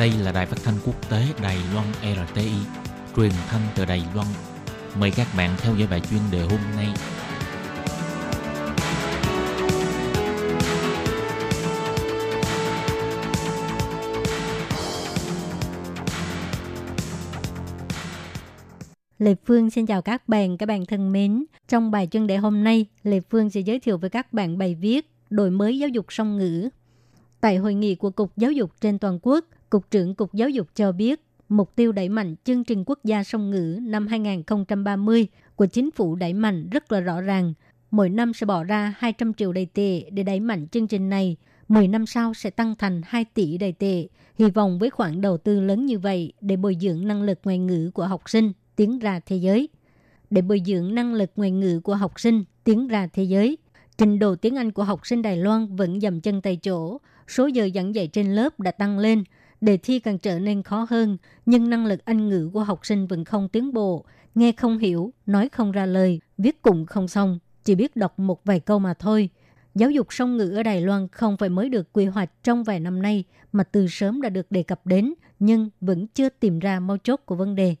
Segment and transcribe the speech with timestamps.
[0.00, 2.52] Đây là đài phát thanh quốc tế Đài Loan RTI,
[3.16, 4.26] truyền thanh từ Đài Loan.
[4.98, 6.86] Mời các bạn theo dõi bài chuyên đề hôm nay.
[19.18, 21.44] Lê Phương xin chào các bạn, các bạn thân mến.
[21.68, 24.74] Trong bài chuyên đề hôm nay, Lê Phương sẽ giới thiệu với các bạn bài
[24.74, 26.68] viết đổi mới giáo dục song ngữ.
[27.40, 30.66] Tại hội nghị của Cục Giáo dục trên toàn quốc, Cục trưởng Cục Giáo dục
[30.74, 35.66] cho biết, mục tiêu đẩy mạnh chương trình quốc gia song ngữ năm 2030 của
[35.66, 37.54] chính phủ đẩy mạnh rất là rõ ràng.
[37.90, 41.36] Mỗi năm sẽ bỏ ra 200 triệu đầy tệ để đẩy mạnh chương trình này.
[41.68, 44.08] 10 năm sau sẽ tăng thành 2 tỷ đầy tệ.
[44.38, 47.58] Hy vọng với khoản đầu tư lớn như vậy để bồi dưỡng năng lực ngoại
[47.58, 49.68] ngữ của học sinh tiến ra thế giới.
[50.30, 53.58] Để bồi dưỡng năng lực ngoại ngữ của học sinh tiến ra thế giới,
[53.98, 57.46] trình độ tiếng Anh của học sinh Đài Loan vẫn dầm chân tại chỗ, số
[57.46, 59.24] giờ giảng dạy trên lớp đã tăng lên,
[59.60, 61.16] đề thi càng trở nên khó hơn,
[61.46, 65.12] nhưng năng lực Anh ngữ của học sinh vẫn không tiến bộ, nghe không hiểu,
[65.26, 68.94] nói không ra lời, viết cũng không xong, chỉ biết đọc một vài câu mà
[68.94, 69.28] thôi.
[69.74, 72.80] Giáo dục song ngữ ở Đài Loan không phải mới được quy hoạch trong vài
[72.80, 76.80] năm nay mà từ sớm đã được đề cập đến, nhưng vẫn chưa tìm ra
[76.80, 77.74] mấu chốt của vấn đề.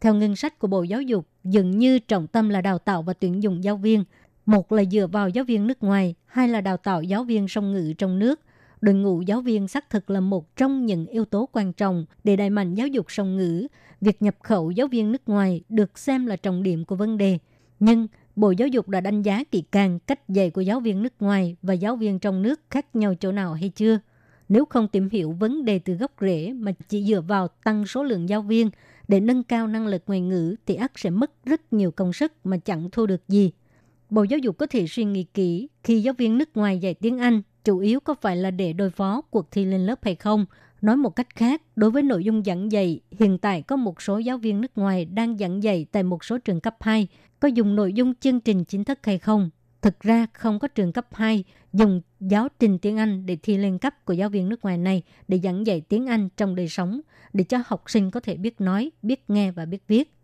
[0.00, 3.12] Theo ngân sách của Bộ Giáo dục, dường như trọng tâm là đào tạo và
[3.12, 4.04] tuyển dụng giáo viên.
[4.46, 7.72] Một là dựa vào giáo viên nước ngoài, hai là đào tạo giáo viên song
[7.72, 8.40] ngữ trong nước.
[8.80, 12.36] Đội ngũ giáo viên xác thực là một trong những yếu tố quan trọng để
[12.36, 13.66] đẩy mạnh giáo dục song ngữ.
[14.00, 17.38] Việc nhập khẩu giáo viên nước ngoài được xem là trọng điểm của vấn đề.
[17.80, 18.06] Nhưng,
[18.36, 21.56] Bộ Giáo dục đã đánh giá kỹ càng cách dạy của giáo viên nước ngoài
[21.62, 23.98] và giáo viên trong nước khác nhau chỗ nào hay chưa?
[24.48, 28.02] Nếu không tìm hiểu vấn đề từ gốc rễ mà chỉ dựa vào tăng số
[28.02, 28.70] lượng giáo viên
[29.08, 32.32] để nâng cao năng lực ngoại ngữ thì ắt sẽ mất rất nhiều công sức
[32.44, 33.52] mà chẳng thu được gì.
[34.10, 37.18] Bộ Giáo dục có thể suy nghĩ kỹ khi giáo viên nước ngoài dạy tiếng
[37.18, 40.46] Anh chủ yếu có phải là để đối phó cuộc thi lên lớp hay không.
[40.80, 44.18] Nói một cách khác, đối với nội dung giảng dạy, hiện tại có một số
[44.18, 47.08] giáo viên nước ngoài đang giảng dạy tại một số trường cấp 2
[47.40, 49.50] có dùng nội dung chương trình chính thức hay không.
[49.82, 53.78] Thực ra không có trường cấp 2 dùng giáo trình tiếng Anh để thi lên
[53.78, 57.00] cấp của giáo viên nước ngoài này để giảng dạy tiếng Anh trong đời sống,
[57.32, 60.14] để cho học sinh có thể biết nói, biết nghe và biết viết.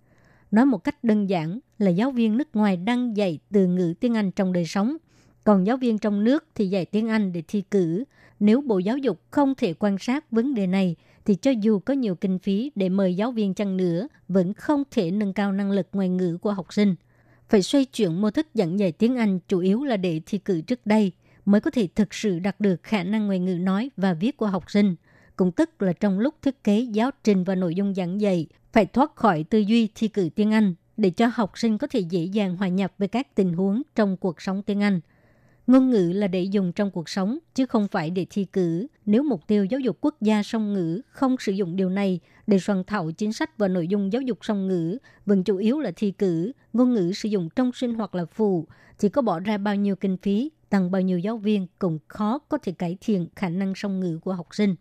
[0.50, 4.16] Nói một cách đơn giản là giáo viên nước ngoài đang dạy từ ngữ tiếng
[4.16, 4.96] Anh trong đời sống,
[5.44, 8.04] còn giáo viên trong nước thì dạy tiếng Anh để thi cử.
[8.40, 11.94] Nếu Bộ Giáo dục không thể quan sát vấn đề này, thì cho dù có
[11.94, 15.70] nhiều kinh phí để mời giáo viên chăng nữa, vẫn không thể nâng cao năng
[15.70, 16.94] lực ngoại ngữ của học sinh.
[17.48, 20.60] Phải xoay chuyển mô thức giảng dạy tiếng Anh chủ yếu là để thi cử
[20.60, 21.12] trước đây–
[21.44, 24.46] mới có thể thực sự đạt được khả năng ngoại ngữ nói và viết của
[24.46, 24.96] học sinh.
[25.36, 28.86] Cũng tức là trong lúc thiết kế giáo trình và nội dung giảng dạy, phải
[28.86, 32.24] thoát khỏi tư duy thi cử tiếng Anh để cho học sinh có thể dễ
[32.24, 35.00] dàng hòa nhập với các tình huống trong cuộc sống tiếng Anh.
[35.66, 38.86] Ngôn ngữ là để dùng trong cuộc sống, chứ không phải để thi cử.
[39.06, 42.58] Nếu mục tiêu giáo dục quốc gia song ngữ không sử dụng điều này để
[42.58, 45.92] soạn thảo chính sách và nội dung giáo dục song ngữ, vẫn chủ yếu là
[45.96, 48.66] thi cử, ngôn ngữ sử dụng trong sinh hoạt là phụ,
[48.98, 52.38] chỉ có bỏ ra bao nhiêu kinh phí tăng bao nhiêu giáo viên cũng khó
[52.38, 54.74] có thể cải thiện khả năng song ngữ của học sinh.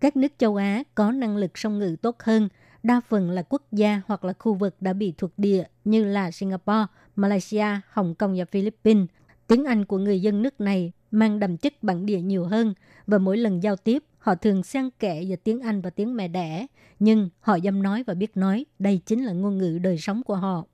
[0.00, 2.48] Các nước châu Á có năng lực song ngữ tốt hơn,
[2.82, 6.30] đa phần là quốc gia hoặc là khu vực đã bị thuộc địa như là
[6.30, 6.86] Singapore,
[7.16, 9.06] Malaysia, Hồng Kông và Philippines.
[9.50, 12.74] Tiếng Anh của người dân nước này mang đậm chất bản địa nhiều hơn
[13.06, 16.28] và mỗi lần giao tiếp họ thường xen kẽ giữa tiếng Anh và tiếng mẹ
[16.28, 16.66] đẻ,
[16.98, 20.34] nhưng họ dám nói và biết nói, đây chính là ngôn ngữ đời sống của
[20.34, 20.64] họ.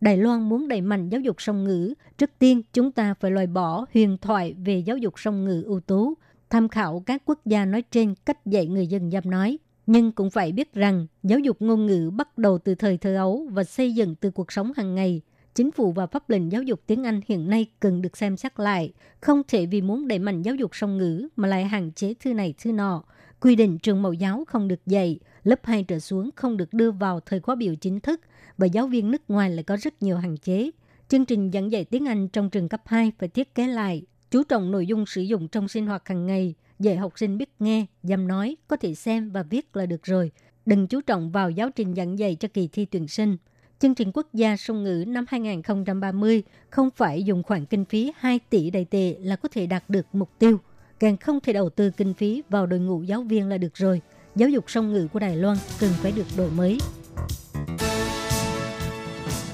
[0.00, 3.46] Đài Loan muốn đẩy mạnh giáo dục song ngữ, trước tiên chúng ta phải loại
[3.46, 6.14] bỏ huyền thoại về giáo dục song ngữ ưu tú,
[6.50, 9.58] tham khảo các quốc gia nói trên cách dạy người dân dám nói.
[9.86, 13.48] Nhưng cũng phải biết rằng giáo dục ngôn ngữ bắt đầu từ thời thơ ấu
[13.50, 15.22] và xây dựng từ cuộc sống hàng ngày.
[15.58, 18.60] Chính phủ và pháp lệnh giáo dục tiếng Anh hiện nay cần được xem xét
[18.60, 18.92] lại.
[19.20, 22.34] Không thể vì muốn đẩy mạnh giáo dục song ngữ mà lại hạn chế thư
[22.34, 23.02] này thư nọ.
[23.40, 26.90] Quy định trường mẫu giáo không được dạy, lớp 2 trở xuống không được đưa
[26.90, 28.20] vào thời khóa biểu chính thức–
[28.58, 30.70] và giáo viên nước ngoài lại có rất nhiều hạn chế.
[31.08, 34.42] Chương trình giảng dạy tiếng Anh trong trường cấp 2 phải thiết kế lại, chú
[34.42, 37.86] trọng nội dung sử dụng trong sinh hoạt hàng ngày, dạy học sinh biết nghe,
[38.02, 40.30] dám nói, có thể xem và viết là được rồi.
[40.66, 43.36] Đừng chú trọng vào giáo trình giảng dạy cho kỳ thi tuyển sinh.
[43.80, 48.40] Chương trình quốc gia song ngữ năm 2030 không phải dùng khoản kinh phí 2
[48.50, 50.60] tỷ đầy tệ là có thể đạt được mục tiêu.
[50.98, 54.00] Càng không thể đầu tư kinh phí vào đội ngũ giáo viên là được rồi.
[54.36, 56.78] Giáo dục song ngữ của Đài Loan cần phải được đổi mới.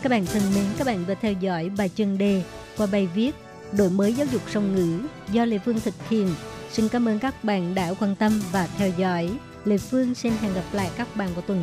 [0.03, 2.43] Các bạn thân mến, các bạn vừa theo dõi bài chân đề
[2.77, 3.35] qua bài viết
[3.79, 5.01] Đổi mới giáo dục song ngữ
[5.33, 6.29] do Lê Phương thực hiện.
[6.71, 9.31] Xin cảm ơn các bạn đã quan tâm và theo dõi.
[9.65, 11.63] Lê Phương xin hẹn gặp lại các bạn vào tuần